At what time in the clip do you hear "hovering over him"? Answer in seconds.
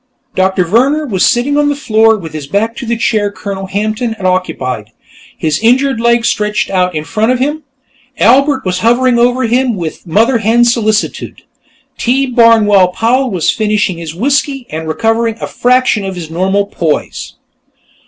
8.79-9.75